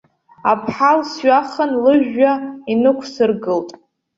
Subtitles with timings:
[0.51, 2.33] Аԥҳал сҩахан, лыжәҩа
[2.71, 3.69] инықәсыргылт.